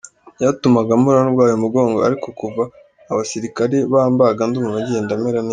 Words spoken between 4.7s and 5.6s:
ngenda mera neza”.